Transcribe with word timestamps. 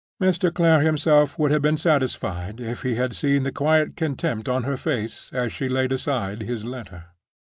Mr. 0.19 0.51
Clare 0.51 0.81
himself 0.81 1.37
would 1.37 1.51
have 1.51 1.61
been 1.61 1.77
satisfied 1.77 2.59
if 2.59 2.81
he 2.81 2.95
had 2.95 3.15
seen 3.15 3.43
the 3.43 3.51
quiet 3.51 3.95
contempt 3.95 4.49
on 4.49 4.63
her 4.63 4.75
face 4.75 5.29
as 5.31 5.53
she 5.53 5.69
laid 5.69 5.91
aside 5.91 6.41
his 6.41 6.65
letter. 6.65 7.05